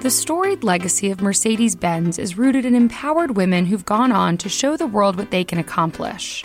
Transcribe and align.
The 0.00 0.10
storied 0.10 0.62
legacy 0.62 1.10
of 1.10 1.22
Mercedes 1.22 1.74
Benz 1.74 2.18
is 2.18 2.36
rooted 2.36 2.64
in 2.64 2.74
empowered 2.74 3.34
women 3.36 3.66
who've 3.66 3.84
gone 3.84 4.12
on 4.12 4.36
to 4.38 4.48
show 4.48 4.76
the 4.76 4.86
world 4.86 5.16
what 5.16 5.30
they 5.30 5.42
can 5.42 5.58
accomplish. 5.58 6.44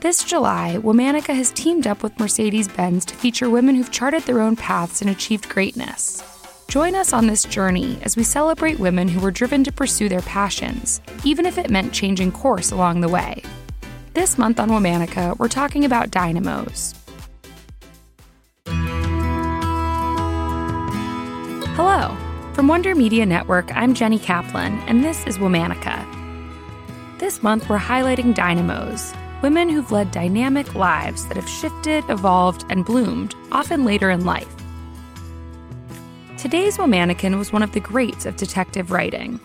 This 0.00 0.22
July, 0.22 0.78
Womanica 0.78 1.34
has 1.34 1.50
teamed 1.50 1.86
up 1.86 2.02
with 2.02 2.18
Mercedes 2.20 2.68
Benz 2.68 3.04
to 3.06 3.14
feature 3.14 3.50
women 3.50 3.74
who've 3.74 3.90
charted 3.90 4.22
their 4.22 4.40
own 4.40 4.56
paths 4.56 5.00
and 5.00 5.10
achieved 5.10 5.48
greatness. 5.48 6.22
Join 6.68 6.94
us 6.94 7.12
on 7.12 7.26
this 7.26 7.44
journey 7.44 7.98
as 8.02 8.16
we 8.16 8.22
celebrate 8.22 8.78
women 8.78 9.08
who 9.08 9.20
were 9.20 9.32
driven 9.32 9.64
to 9.64 9.72
pursue 9.72 10.08
their 10.08 10.22
passions, 10.22 11.00
even 11.24 11.46
if 11.46 11.58
it 11.58 11.70
meant 11.70 11.92
changing 11.92 12.30
course 12.30 12.70
along 12.70 13.00
the 13.00 13.08
way. 13.08 13.42
This 14.14 14.38
month 14.38 14.60
on 14.60 14.68
Womanica, 14.68 15.36
we're 15.38 15.48
talking 15.48 15.84
about 15.84 16.10
dynamos. 16.10 16.94
Hello. 21.74 22.16
From 22.54 22.66
Wonder 22.66 22.96
Media 22.96 23.24
Network, 23.24 23.74
I'm 23.76 23.94
Jenny 23.94 24.18
Kaplan, 24.18 24.80
and 24.88 25.04
this 25.04 25.24
is 25.24 25.38
Womanica. 25.38 26.04
This 27.20 27.44
month, 27.44 27.68
we're 27.68 27.78
highlighting 27.78 28.34
dynamos, 28.34 29.14
women 29.40 29.68
who've 29.68 29.92
led 29.92 30.10
dynamic 30.10 30.74
lives 30.74 31.26
that 31.26 31.36
have 31.36 31.48
shifted, 31.48 32.04
evolved, 32.10 32.64
and 32.68 32.84
bloomed, 32.84 33.36
often 33.52 33.84
later 33.84 34.10
in 34.10 34.24
life. 34.24 34.52
Today's 36.38 36.76
Womanican 36.76 37.38
was 37.38 37.52
one 37.52 37.62
of 37.62 37.70
the 37.70 37.80
greats 37.80 38.26
of 38.26 38.36
detective 38.36 38.90
writing. 38.90 39.38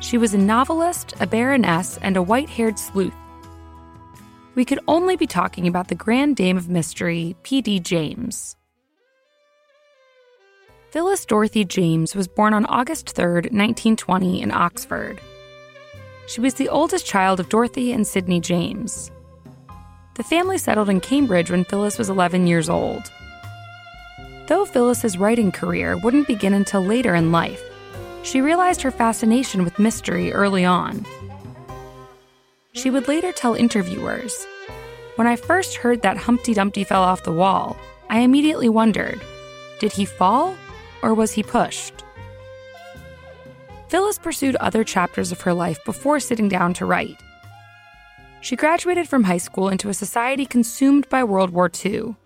She 0.00 0.16
was 0.16 0.32
a 0.32 0.38
novelist, 0.38 1.12
a 1.20 1.26
baroness, 1.26 1.98
and 1.98 2.16
a 2.16 2.22
white 2.22 2.48
haired 2.48 2.78
sleuth. 2.78 3.14
We 4.54 4.64
could 4.64 4.80
only 4.88 5.16
be 5.16 5.26
talking 5.26 5.68
about 5.68 5.88
the 5.88 5.94
Grand 5.94 6.36
Dame 6.36 6.56
of 6.56 6.70
Mystery, 6.70 7.36
P.D. 7.42 7.80
James. 7.80 8.56
Phyllis 10.96 11.26
Dorothy 11.26 11.62
James 11.66 12.16
was 12.16 12.26
born 12.26 12.54
on 12.54 12.64
August 12.64 13.10
3, 13.10 13.26
1920, 13.26 14.40
in 14.40 14.50
Oxford. 14.50 15.20
She 16.26 16.40
was 16.40 16.54
the 16.54 16.70
oldest 16.70 17.04
child 17.04 17.38
of 17.38 17.50
Dorothy 17.50 17.92
and 17.92 18.06
Sidney 18.06 18.40
James. 18.40 19.10
The 20.14 20.22
family 20.22 20.56
settled 20.56 20.88
in 20.88 21.02
Cambridge 21.02 21.50
when 21.50 21.64
Phyllis 21.64 21.98
was 21.98 22.08
11 22.08 22.46
years 22.46 22.70
old. 22.70 23.02
Though 24.46 24.64
Phyllis's 24.64 25.18
writing 25.18 25.52
career 25.52 25.98
wouldn't 25.98 26.28
begin 26.28 26.54
until 26.54 26.80
later 26.80 27.14
in 27.14 27.30
life, 27.30 27.62
she 28.22 28.40
realized 28.40 28.80
her 28.80 28.90
fascination 28.90 29.64
with 29.64 29.78
mystery 29.78 30.32
early 30.32 30.64
on. 30.64 31.04
She 32.72 32.88
would 32.88 33.06
later 33.06 33.32
tell 33.32 33.52
interviewers 33.52 34.46
When 35.16 35.26
I 35.26 35.36
first 35.36 35.76
heard 35.76 36.00
that 36.00 36.16
Humpty 36.16 36.54
Dumpty 36.54 36.84
fell 36.84 37.02
off 37.02 37.22
the 37.22 37.32
wall, 37.32 37.76
I 38.08 38.20
immediately 38.20 38.70
wondered 38.70 39.20
did 39.78 39.92
he 39.92 40.06
fall 40.06 40.56
or 41.02 41.14
was 41.14 41.32
he 41.32 41.42
pushed? 41.42 42.04
Phyllis 43.88 44.18
pursued 44.18 44.56
other 44.56 44.84
chapters 44.84 45.32
of 45.32 45.40
her 45.42 45.54
life 45.54 45.78
before 45.84 46.20
sitting 46.20 46.48
down 46.48 46.74
to 46.74 46.86
write. 46.86 47.16
She 48.40 48.56
graduated 48.56 49.08
from 49.08 49.24
high 49.24 49.38
school 49.38 49.68
into 49.68 49.88
a 49.88 49.94
society 49.94 50.44
consumed 50.46 51.08
by 51.08 51.24
World 51.24 51.50
War 51.50 51.70
II. 51.84 52.16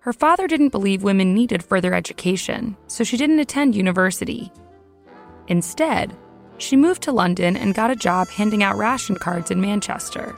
Her 0.00 0.12
father 0.12 0.46
didn't 0.46 0.70
believe 0.70 1.02
women 1.02 1.34
needed 1.34 1.62
further 1.62 1.94
education, 1.94 2.76
so 2.86 3.04
she 3.04 3.16
didn't 3.16 3.40
attend 3.40 3.74
university. 3.74 4.52
Instead, 5.48 6.16
she 6.58 6.76
moved 6.76 7.02
to 7.02 7.12
London 7.12 7.56
and 7.56 7.74
got 7.74 7.90
a 7.90 7.96
job 7.96 8.28
handing 8.28 8.62
out 8.62 8.76
ration 8.76 9.16
cards 9.16 9.50
in 9.50 9.60
Manchester. 9.60 10.34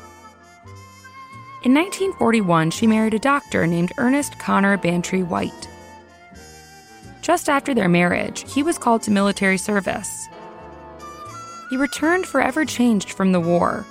In 1.62 1.74
1941, 1.74 2.70
she 2.70 2.86
married 2.86 3.14
a 3.14 3.18
doctor 3.18 3.66
named 3.66 3.92
Ernest 3.98 4.38
Connor 4.38 4.76
Bantry 4.78 5.22
White. 5.22 5.68
Just 7.22 7.48
after 7.48 7.74
their 7.74 7.88
marriage, 7.88 8.50
he 8.52 8.62
was 8.62 8.78
called 8.78 9.02
to 9.02 9.10
military 9.10 9.58
service. 9.58 10.28
He 11.68 11.76
returned 11.76 12.26
forever 12.26 12.64
changed 12.64 13.12
from 13.12 13.32
the 13.32 13.40
war, 13.40 13.86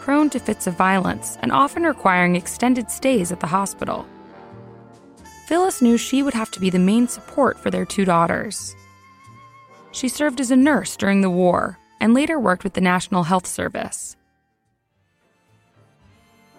prone 0.00 0.30
to 0.30 0.40
fits 0.40 0.66
of 0.66 0.76
violence 0.76 1.36
and 1.42 1.52
often 1.52 1.84
requiring 1.84 2.36
extended 2.36 2.90
stays 2.90 3.30
at 3.30 3.40
the 3.40 3.46
hospital. 3.46 4.06
Phyllis 5.46 5.82
knew 5.82 5.96
she 5.96 6.22
would 6.22 6.34
have 6.34 6.50
to 6.52 6.60
be 6.60 6.70
the 6.70 6.78
main 6.78 7.06
support 7.06 7.58
for 7.58 7.70
their 7.70 7.84
two 7.84 8.04
daughters. 8.04 8.74
She 9.92 10.08
served 10.08 10.40
as 10.40 10.50
a 10.50 10.56
nurse 10.56 10.96
during 10.96 11.20
the 11.20 11.30
war 11.30 11.78
and 12.00 12.14
later 12.14 12.38
worked 12.40 12.64
with 12.64 12.74
the 12.74 12.80
National 12.80 13.24
Health 13.24 13.46
Service. 13.46 14.16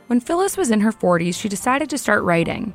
When 0.08 0.20
Phyllis 0.20 0.58
was 0.58 0.72
in 0.72 0.82
her 0.82 0.92
40s, 0.92 1.40
she 1.40 1.50
decided 1.50 1.90
to 1.90 1.98
start 1.98 2.24
writing 2.24 2.74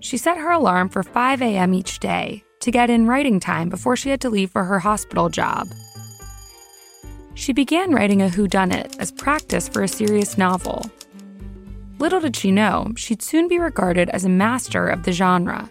she 0.00 0.16
set 0.16 0.38
her 0.38 0.50
alarm 0.50 0.88
for 0.88 1.02
5 1.02 1.42
a.m. 1.42 1.74
each 1.74 2.00
day 2.00 2.44
to 2.60 2.70
get 2.70 2.90
in 2.90 3.06
writing 3.06 3.40
time 3.40 3.68
before 3.68 3.96
she 3.96 4.10
had 4.10 4.20
to 4.20 4.30
leave 4.30 4.50
for 4.50 4.64
her 4.64 4.78
hospital 4.78 5.28
job. 5.28 5.68
She 7.34 7.52
began 7.52 7.92
writing 7.92 8.20
a 8.20 8.28
whodunit 8.28 8.98
as 8.98 9.12
practice 9.12 9.68
for 9.68 9.82
a 9.82 9.88
serious 9.88 10.36
novel. 10.36 10.90
Little 11.98 12.20
did 12.20 12.36
she 12.36 12.50
know, 12.50 12.92
she'd 12.96 13.22
soon 13.22 13.48
be 13.48 13.58
regarded 13.58 14.08
as 14.10 14.24
a 14.24 14.28
master 14.28 14.88
of 14.88 15.04
the 15.04 15.12
genre. 15.12 15.70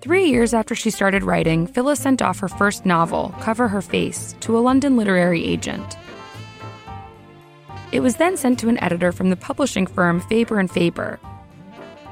Three 0.00 0.30
years 0.30 0.54
after 0.54 0.74
she 0.74 0.90
started 0.90 1.22
writing, 1.22 1.66
Phyllis 1.66 2.00
sent 2.00 2.22
off 2.22 2.38
her 2.40 2.48
first 2.48 2.86
novel, 2.86 3.34
Cover 3.40 3.68
Her 3.68 3.82
Face, 3.82 4.34
to 4.40 4.56
a 4.56 4.60
London 4.60 4.96
literary 4.96 5.44
agent. 5.44 5.98
It 7.92 8.00
was 8.00 8.16
then 8.16 8.36
sent 8.36 8.58
to 8.60 8.68
an 8.68 8.82
editor 8.82 9.12
from 9.12 9.28
the 9.30 9.36
publishing 9.36 9.86
firm 9.86 10.20
Faber 10.20 10.58
and 10.58 10.70
Faber. 10.70 11.20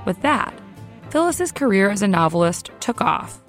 With 0.05 0.21
that, 0.23 0.53
Phyllis's 1.19 1.51
career 1.51 1.91
as 1.91 2.03
a 2.03 2.07
novelist 2.07 2.71
took 2.79 3.01
off. 3.01 3.43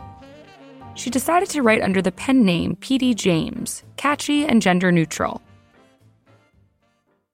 She 0.95 1.11
decided 1.11 1.49
to 1.49 1.61
write 1.61 1.83
under 1.83 2.01
the 2.01 2.11
pen 2.11 2.43
name 2.43 2.75
P.D. 2.77 3.13
James, 3.13 3.83
catchy 3.95 4.43
and 4.43 4.59
gender 4.59 4.91
neutral. 4.91 5.43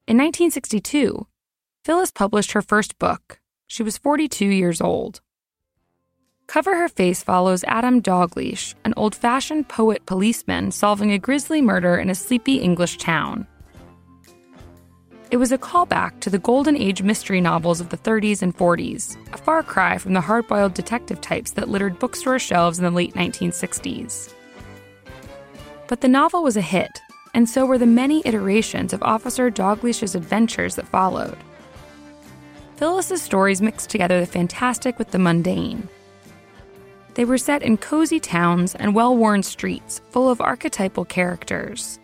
In 0.09 0.17
1962, 0.17 1.25
Phyllis 1.85 2.11
published 2.11 2.51
her 2.51 2.61
first 2.61 2.99
book. 2.99 3.39
She 3.67 3.81
was 3.81 3.97
42 3.97 4.45
years 4.45 4.81
old. 4.81 5.21
Cover 6.47 6.75
Her 6.75 6.89
Face 6.89 7.23
follows 7.23 7.63
Adam 7.63 8.01
Dalgleish, 8.01 8.75
an 8.83 8.93
old 8.97 9.15
fashioned 9.15 9.69
poet 9.69 10.05
policeman 10.05 10.71
solving 10.71 11.13
a 11.13 11.17
grisly 11.17 11.61
murder 11.61 11.95
in 11.95 12.09
a 12.09 12.15
sleepy 12.15 12.57
English 12.57 12.97
town. 12.97 13.47
It 15.31 15.37
was 15.37 15.51
a 15.51 15.57
callback 15.57 16.19
to 16.19 16.29
the 16.29 16.37
golden 16.37 16.77
age 16.77 17.01
mystery 17.01 17.41
novels 17.41 17.81
of 17.81 17.89
the 17.89 17.97
30s 17.97 18.43
and 18.43 18.55
40s, 18.55 19.17
a 19.33 19.37
far 19.37 19.63
cry 19.63 19.97
from 19.97 20.13
the 20.13 20.21
hard 20.21 20.47
boiled 20.47 20.75
detective 20.75 21.19
types 21.19 21.51
that 21.51 21.67
littered 21.67 21.97
bookstore 21.97 22.37
shelves 22.37 22.77
in 22.77 22.85
the 22.85 22.91
late 22.91 23.15
1960s. 23.15 24.33
But 25.87 26.01
the 26.01 26.07
novel 26.07 26.43
was 26.43 26.57
a 26.57 26.61
hit, 26.61 27.01
and 27.33 27.49
so 27.49 27.65
were 27.65 27.79
the 27.79 27.87
many 27.87 28.21
iterations 28.23 28.93
of 28.93 29.01
Officer 29.01 29.49
Dalgleish's 29.49 30.13
adventures 30.13 30.75
that 30.75 30.87
followed. 30.87 31.37
Phyllis's 32.77 33.21
stories 33.21 33.61
mixed 33.61 33.89
together 33.89 34.19
the 34.19 34.25
fantastic 34.27 34.99
with 34.99 35.09
the 35.09 35.19
mundane. 35.19 35.89
They 37.15 37.25
were 37.25 37.37
set 37.39 37.63
in 37.63 37.77
cozy 37.77 38.19
towns 38.19 38.75
and 38.75 38.93
well 38.93 39.15
worn 39.17 39.41
streets 39.41 40.01
full 40.11 40.29
of 40.29 40.39
archetypal 40.39 41.05
characters. 41.05 41.99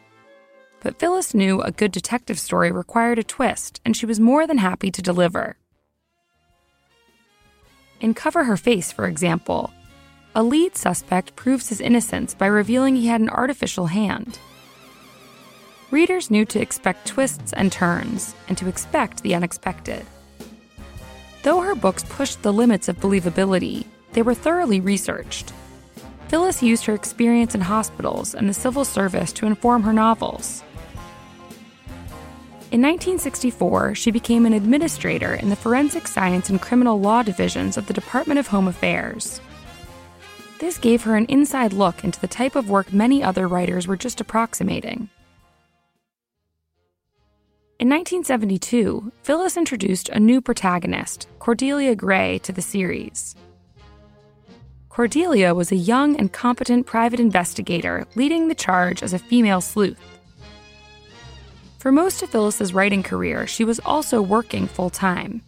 But 0.81 0.99
Phyllis 0.99 1.33
knew 1.33 1.61
a 1.61 1.71
good 1.71 1.91
detective 1.91 2.39
story 2.39 2.71
required 2.71 3.19
a 3.19 3.23
twist, 3.23 3.79
and 3.85 3.95
she 3.95 4.05
was 4.05 4.19
more 4.19 4.47
than 4.47 4.57
happy 4.57 4.91
to 4.91 5.01
deliver. 5.01 5.57
In 7.99 8.15
Cover 8.15 8.45
Her 8.45 8.57
Face, 8.57 8.91
for 8.91 9.05
example, 9.05 9.71
a 10.33 10.41
lead 10.41 10.75
suspect 10.75 11.35
proves 11.35 11.69
his 11.69 11.81
innocence 11.81 12.33
by 12.33 12.47
revealing 12.47 12.95
he 12.95 13.07
had 13.07 13.21
an 13.21 13.29
artificial 13.29 13.87
hand. 13.87 14.39
Readers 15.91 16.31
knew 16.31 16.45
to 16.45 16.59
expect 16.59 17.05
twists 17.05 17.53
and 17.53 17.71
turns, 17.71 18.33
and 18.47 18.57
to 18.57 18.67
expect 18.67 19.21
the 19.21 19.35
unexpected. 19.35 20.03
Though 21.43 21.61
her 21.61 21.75
books 21.75 22.03
pushed 22.07 22.41
the 22.41 22.53
limits 22.53 22.87
of 22.87 22.99
believability, 22.99 23.85
they 24.13 24.21
were 24.21 24.33
thoroughly 24.33 24.79
researched. 24.79 25.53
Phyllis 26.27 26.63
used 26.63 26.85
her 26.85 26.95
experience 26.95 27.55
in 27.55 27.61
hospitals 27.61 28.33
and 28.33 28.47
the 28.47 28.53
civil 28.53 28.85
service 28.85 29.33
to 29.33 29.45
inform 29.45 29.83
her 29.83 29.93
novels. 29.93 30.63
In 32.71 32.81
1964, 32.81 33.95
she 33.95 34.11
became 34.11 34.45
an 34.45 34.53
administrator 34.53 35.33
in 35.33 35.49
the 35.49 35.57
Forensic 35.57 36.07
Science 36.07 36.49
and 36.49 36.61
Criminal 36.61 37.01
Law 37.01 37.21
divisions 37.21 37.75
of 37.75 37.85
the 37.85 37.93
Department 37.93 38.39
of 38.39 38.47
Home 38.47 38.69
Affairs. 38.69 39.41
This 40.59 40.77
gave 40.77 41.03
her 41.03 41.17
an 41.17 41.25
inside 41.25 41.73
look 41.73 42.05
into 42.05 42.21
the 42.21 42.29
type 42.29 42.55
of 42.55 42.69
work 42.69 42.93
many 42.93 43.21
other 43.21 43.45
writers 43.45 43.87
were 43.87 43.97
just 43.97 44.21
approximating. 44.21 45.09
In 47.77 47.89
1972, 47.89 49.11
Phyllis 49.23 49.57
introduced 49.57 50.07
a 50.07 50.19
new 50.21 50.39
protagonist, 50.39 51.27
Cordelia 51.39 51.93
Gray, 51.93 52.39
to 52.39 52.53
the 52.53 52.61
series. 52.61 53.35
Cordelia 54.87 55.53
was 55.53 55.73
a 55.73 55.75
young 55.75 56.15
and 56.15 56.31
competent 56.31 56.85
private 56.85 57.19
investigator 57.19 58.07
leading 58.15 58.47
the 58.47 58.55
charge 58.55 59.03
as 59.03 59.11
a 59.11 59.19
female 59.19 59.59
sleuth. 59.59 60.10
For 61.81 61.91
most 61.91 62.21
of 62.21 62.29
Phyllis's 62.29 62.75
writing 62.75 63.01
career, 63.01 63.47
she 63.47 63.65
was 63.65 63.79
also 63.83 64.21
working 64.21 64.67
full 64.67 64.91
time. 64.91 65.41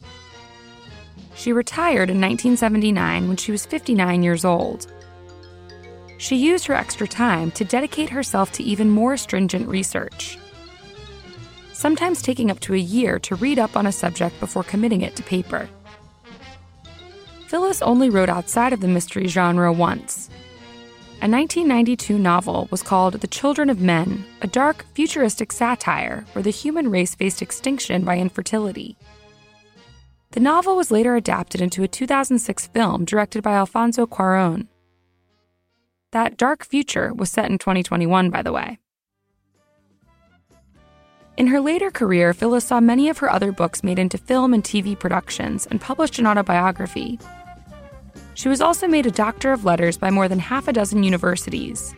She 1.36 1.54
retired 1.54 2.10
in 2.10 2.20
1979 2.20 3.28
when 3.28 3.38
she 3.38 3.52
was 3.52 3.68
59 3.68 4.24
years 4.24 4.44
old, 4.44 4.92
She 6.18 6.36
used 6.36 6.66
her 6.66 6.74
extra 6.74 7.08
time 7.08 7.52
to 7.52 7.64
dedicate 7.64 8.10
herself 8.10 8.52
to 8.54 8.64
even 8.64 8.90
more 8.90 9.16
stringent 9.16 9.68
research, 9.68 10.40
sometimes 11.72 12.24
taking 12.24 12.50
up 12.50 12.60
to 12.62 12.74
a 12.74 12.78
year 12.78 13.20
to 13.20 13.36
read 13.36 13.60
up 13.60 13.78
on 13.78 13.86
a 13.86 13.92
subject 13.92 14.40
before 14.40 14.64
committing 14.64 15.02
it 15.02 15.16
to 15.18 15.22
paper. 15.22 15.70
Phyllis 17.46 17.84
only 17.84 18.10
wrote 18.10 18.30
outside 18.30 18.74
of 18.74 18.80
the 18.80 18.88
mystery 18.88 19.28
genre 19.28 19.72
once. 19.72 20.32
A 21.24 21.26
1992 21.26 22.20
novel 22.20 22.68
was 22.70 22.84
called 22.84 23.14
The 23.14 23.28
Children 23.28 23.70
of 23.70 23.80
Men, 23.80 24.26
a 24.42 24.48
dark, 24.48 24.84
futuristic 24.94 25.54
satire 25.54 26.26
where 26.34 26.44
the 26.44 26.50
human 26.50 26.92
race 26.92 27.16
faced 27.16 27.42
extinction 27.42 28.04
by 28.04 28.18
infertility. 28.18 28.98
The 30.32 30.42
novel 30.42 30.76
was 30.76 30.92
later 30.92 31.16
adapted 31.16 31.62
into 31.62 31.82
a 31.82 31.88
2006 31.88 32.68
film 32.68 33.06
directed 33.06 33.42
by 33.42 33.54
Alfonso 33.54 34.06
Cuaron. 34.06 34.68
That 36.12 36.36
dark 36.36 36.66
future 36.66 37.14
was 37.14 37.30
set 37.30 37.50
in 37.50 37.58
2021, 37.58 38.30
by 38.30 38.42
the 38.42 38.52
way. 38.52 38.80
In 41.38 41.48
her 41.48 41.62
later 41.62 41.90
career, 41.90 42.34
Phyllis 42.34 42.66
saw 42.66 42.82
many 42.82 43.08
of 43.08 43.20
her 43.20 43.32
other 43.32 43.54
books 43.54 43.82
made 43.82 43.98
into 43.98 44.18
film 44.18 44.54
and 44.54 44.62
TV 44.62 45.00
productions 45.00 45.68
and 45.68 45.80
published 45.80 46.20
an 46.20 46.28
autobiography, 46.28 47.18
she 48.36 48.50
was 48.50 48.62
also 48.62 48.88
made 48.88 49.06
a 49.06 49.12
Doctor 49.12 49.52
of 49.52 49.66
Letters 49.66 49.98
by 49.98 50.10
more 50.10 50.28
than 50.28 50.40
half 50.40 50.68
a 50.68 50.74
dozen 50.74 51.04
universities 51.04 51.94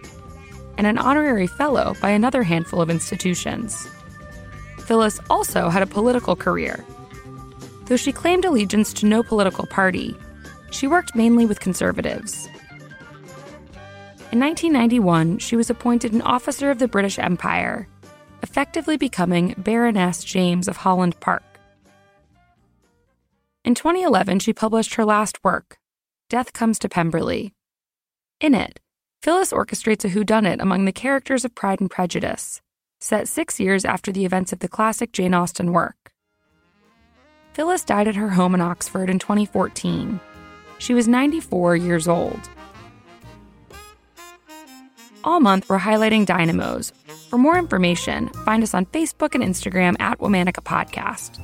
and 0.78 0.88
an 0.88 0.98
honorary 0.98 1.48
fellow 1.48 1.96
by 2.02 2.10
another 2.10 2.44
handful 2.44 2.82
of 2.82 2.90
institutions. 2.90 3.88
Phyllis 4.80 5.20
also 5.30 5.70
had 5.70 5.82
a 5.82 5.88
political 5.88 6.36
career. 6.36 6.86
Though 7.86 7.98
she 7.98 8.12
claimed 8.12 8.46
allegiance 8.46 8.94
to 8.94 9.06
no 9.06 9.24
political 9.24 9.66
party, 9.66 10.16
she 10.72 10.88
worked 10.88 11.16
mainly 11.16 11.46
with 11.46 11.60
conservatives. 11.60 12.48
In 14.32 14.40
1991, 14.40 15.38
she 15.38 15.56
was 15.56 15.70
appointed 15.70 16.12
an 16.12 16.22
officer 16.22 16.70
of 16.70 16.80
the 16.80 16.88
British 16.88 17.18
Empire, 17.18 17.88
effectively 18.44 18.98
becoming 18.98 19.56
Baroness 19.58 20.24
James 20.24 20.68
of 20.68 20.78
Holland 20.78 21.20
Park. 21.20 21.44
In 23.64 23.76
2011, 23.76 24.40
she 24.40 24.52
published 24.54 24.96
her 24.96 25.06
last 25.06 25.44
work, 25.44 25.78
Death 26.27 26.54
Comes 26.54 26.80
to 26.80 26.89
Pemberley. 26.89 27.54
In 28.42 28.56
it, 28.56 28.80
Phyllis 29.22 29.54
orchestrates 29.54 30.06
a 30.06 30.10
whodunit 30.10 30.60
among 30.60 30.86
the 30.86 30.92
characters 30.92 31.45
of 31.45 31.54
Pride 31.54 31.80
and 31.80 31.89
Prejudice, 31.89 32.62
set 33.00 33.27
six 33.27 33.60
years 33.60 33.86
after 33.86 34.12
the 34.12 34.25
events 34.25 34.51
of 34.51 34.57
the 34.57 34.68
classic 34.68 35.12
Jane 35.12 35.36
Austen 35.36 35.72
work. 35.72 36.13
Phyllis 37.54 37.83
died 37.83 38.07
at 38.07 38.16
her 38.16 38.30
home 38.30 38.56
in 38.56 38.62
Oxford 38.62 39.07
in 39.07 39.19
2014. 39.19 40.19
She 40.80 40.95
was 40.95 41.07
94 41.07 41.75
years 41.75 42.07
old. 42.07 42.50
All 45.24 45.39
month, 45.39 45.69
we're 45.69 45.77
highlighting 45.77 46.25
dynamos. 46.25 46.92
For 47.30 47.38
more 47.38 47.60
information, 47.60 48.30
find 48.45 48.63
us 48.63 48.74
on 48.74 48.88
Facebook 48.88 49.36
and 49.36 49.44
Instagram 49.44 49.95
at 50.00 50.18
Womanica 50.18 50.63
Podcast. 50.63 51.39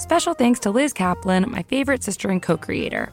Special 0.00 0.32
thanks 0.32 0.60
to 0.60 0.70
Liz 0.70 0.94
Kaplan, 0.94 1.50
my 1.50 1.62
favorite 1.64 2.02
sister 2.02 2.30
and 2.30 2.42
co 2.42 2.56
creator. 2.56 3.12